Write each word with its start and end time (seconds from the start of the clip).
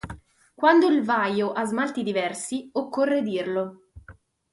Quando 0.55 0.87
il 0.87 1.03
vaio 1.03 1.51
ha 1.51 1.63
smalti 1.63 2.01
diversi 2.01 2.67
occorre 2.73 3.21
dirlo. 3.21 3.83